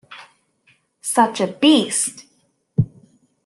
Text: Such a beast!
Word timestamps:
Such 1.03 1.39
a 1.41 1.45
beast! 1.45 2.25